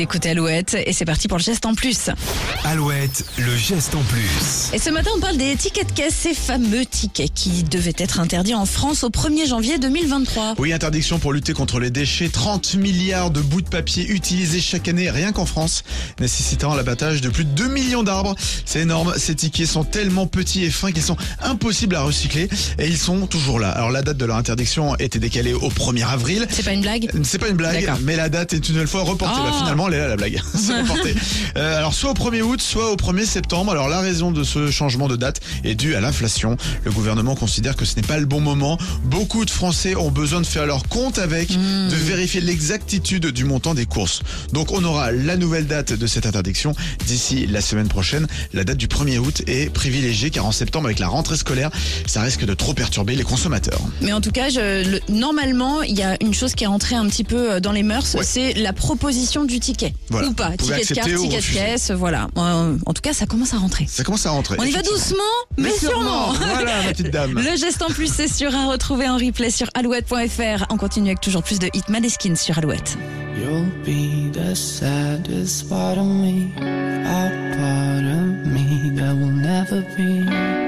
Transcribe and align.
Vous 0.00 0.04
écoutez 0.04 0.30
Alouette 0.30 0.78
et 0.86 0.94
c'est 0.94 1.04
parti 1.04 1.28
pour 1.28 1.36
le 1.36 1.42
geste 1.42 1.66
en 1.66 1.74
plus. 1.74 2.08
Alouette, 2.64 3.26
le 3.36 3.54
geste 3.54 3.94
en 3.94 4.00
plus. 4.00 4.70
Et 4.72 4.78
ce 4.78 4.88
matin, 4.88 5.10
on 5.14 5.20
parle 5.20 5.36
des 5.36 5.54
tickets 5.56 5.88
de 5.88 5.92
caisse, 5.92 6.14
ces 6.14 6.32
fameux 6.32 6.86
tickets 6.86 7.30
qui 7.34 7.64
devaient 7.64 7.92
être 7.98 8.18
interdits 8.18 8.54
en 8.54 8.64
France 8.64 9.04
au 9.04 9.10
1er 9.10 9.46
janvier 9.46 9.78
2023. 9.78 10.54
Oui, 10.56 10.72
interdiction 10.72 11.18
pour 11.18 11.34
lutter 11.34 11.52
contre 11.52 11.80
les 11.80 11.90
déchets. 11.90 12.30
30 12.30 12.76
milliards 12.76 13.30
de 13.30 13.42
bouts 13.42 13.60
de 13.60 13.68
papier 13.68 14.08
utilisés 14.08 14.62
chaque 14.62 14.88
année, 14.88 15.10
rien 15.10 15.32
qu'en 15.32 15.44
France, 15.44 15.84
nécessitant 16.18 16.74
l'abattage 16.74 17.20
de 17.20 17.28
plus 17.28 17.44
de 17.44 17.50
2 17.50 17.68
millions 17.68 18.02
d'arbres. 18.02 18.34
C'est 18.64 18.80
énorme. 18.80 19.12
Ces 19.18 19.34
tickets 19.34 19.66
sont 19.66 19.84
tellement 19.84 20.26
petits 20.26 20.64
et 20.64 20.70
fins 20.70 20.92
qu'ils 20.92 21.02
sont 21.02 21.18
impossibles 21.42 21.96
à 21.96 22.00
recycler 22.00 22.48
et 22.78 22.86
ils 22.86 22.96
sont 22.96 23.26
toujours 23.26 23.60
là. 23.60 23.68
Alors 23.68 23.90
la 23.90 24.00
date 24.00 24.16
de 24.16 24.24
leur 24.24 24.36
interdiction 24.36 24.96
était 24.96 25.18
décalée 25.18 25.52
au 25.52 25.68
1er 25.68 26.06
avril. 26.06 26.46
C'est 26.48 26.64
pas 26.64 26.72
une 26.72 26.80
blague? 26.80 27.10
C'est 27.22 27.38
pas 27.38 27.48
une 27.48 27.56
blague, 27.56 27.92
mais 28.00 28.16
la 28.16 28.30
date 28.30 28.54
est 28.54 28.66
une 28.66 28.76
nouvelle 28.76 28.88
fois 28.88 29.02
reportée. 29.02 29.36
Oh. 29.38 29.44
Bah, 29.44 29.56
finalement, 29.58 29.89
elle 29.92 29.98
est 29.98 30.02
là 30.02 30.08
la 30.08 30.16
blague. 30.16 30.40
C'est 30.54 30.80
reporté. 30.80 31.14
Euh, 31.56 31.76
alors 31.78 31.94
soit 31.94 32.10
au 32.10 32.14
1er 32.14 32.42
août, 32.42 32.60
soit 32.62 32.90
au 32.92 32.96
1er 32.96 33.24
septembre. 33.24 33.72
Alors 33.72 33.88
la 33.88 34.00
raison 34.00 34.30
de 34.30 34.44
ce 34.44 34.70
changement 34.70 35.08
de 35.08 35.16
date 35.16 35.40
est 35.64 35.74
due 35.74 35.94
à 35.94 36.00
l'inflation. 36.00 36.56
Le 36.84 36.90
gouvernement 36.90 37.34
considère 37.34 37.76
que 37.76 37.84
ce 37.84 37.96
n'est 37.96 38.02
pas 38.02 38.18
le 38.18 38.26
bon 38.26 38.40
moment. 38.40 38.78
Beaucoup 39.04 39.44
de 39.44 39.50
Français 39.50 39.94
ont 39.96 40.10
besoin 40.10 40.40
de 40.40 40.46
faire 40.46 40.66
leur 40.66 40.88
compte 40.88 41.18
avec, 41.18 41.50
de 41.50 41.94
vérifier 41.94 42.40
l'exactitude 42.40 43.26
du 43.26 43.44
montant 43.44 43.74
des 43.74 43.86
courses. 43.86 44.20
Donc 44.52 44.72
on 44.72 44.84
aura 44.84 45.12
la 45.12 45.36
nouvelle 45.36 45.66
date 45.66 45.92
de 45.92 46.06
cette 46.06 46.26
interdiction 46.26 46.74
d'ici 47.06 47.46
la 47.46 47.60
semaine 47.60 47.88
prochaine. 47.88 48.26
La 48.52 48.64
date 48.64 48.78
du 48.78 48.86
1er 48.86 49.18
août 49.18 49.42
est 49.46 49.70
privilégiée 49.72 50.30
car 50.30 50.46
en 50.46 50.52
septembre 50.52 50.86
avec 50.86 50.98
la 50.98 51.08
rentrée 51.08 51.36
scolaire, 51.36 51.70
ça 52.06 52.22
risque 52.22 52.44
de 52.44 52.54
trop 52.54 52.74
perturber 52.74 53.14
les 53.16 53.24
consommateurs. 53.24 53.80
Mais 54.02 54.12
en 54.12 54.20
tout 54.20 54.30
cas, 54.32 54.48
je- 54.50 54.88
le- 54.90 55.00
normalement, 55.08 55.82
il 55.82 55.96
y 55.98 56.02
a 56.02 56.16
une 56.22 56.34
chose 56.34 56.54
qui 56.54 56.64
est 56.64 56.68
entrée 56.68 56.94
un 56.96 57.06
petit 57.08 57.24
peu 57.24 57.52
euh, 57.52 57.60
dans 57.60 57.72
les 57.72 57.82
mœurs, 57.82 58.14
Ouais. 58.14 58.24
c'est 58.24 58.54
la 58.54 58.72
proposition 58.72 59.44
du 59.44 59.60
ticket. 59.60 59.79
Voilà. 60.10 60.28
Ou 60.28 60.32
pas. 60.32 60.50
Ticket 60.56 60.84
de 60.84 60.94
carte, 60.94 61.08
ticket 61.08 61.36
de 61.40 61.54
caisse, 61.54 61.90
voilà. 61.90 62.28
Euh, 62.36 62.76
En 62.86 62.92
tout 62.92 63.02
cas, 63.02 63.12
ça 63.12 63.26
commence 63.26 63.54
à 63.54 63.58
rentrer. 63.58 63.86
Ça 63.88 64.04
commence 64.04 64.26
à 64.26 64.30
rentrer. 64.30 64.56
On 64.58 64.64
y 64.64 64.70
va 64.70 64.82
doucement, 64.82 65.18
mais, 65.58 65.70
sûrement. 65.70 66.32
Voilà 66.40 66.82
ma 66.84 66.90
petite 66.90 67.10
dame. 67.10 67.34
Le 67.34 67.56
geste 67.56 67.82
en 67.82 67.88
plus, 67.88 68.12
c'est 68.12 68.28
sûr 68.32 68.54
à 68.54 68.66
retrouver 68.66 69.08
en 69.08 69.16
replay 69.16 69.50
sur 69.50 69.68
alouette.fr. 69.74 70.66
On 70.70 70.76
continue 70.76 71.08
avec 71.08 71.20
toujours 71.20 71.42
plus 71.42 71.58
de 71.58 71.68
hit 71.72 71.88
Maneskin 71.88 72.34
sur 72.34 72.58
Alouette. 72.58 72.96
You'll 73.36 73.64
be 73.84 74.30
the 74.32 74.54
saddest 74.54 75.68
part 75.68 75.96
of 75.98 76.04
me, 76.04 76.50
a 76.58 77.30
part 77.56 78.04
of 78.04 78.46
me 78.46 78.90
that 78.96 79.14
will 79.14 79.32
never 79.32 79.82
be 79.96 80.59